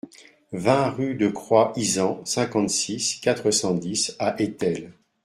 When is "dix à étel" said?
3.75-4.93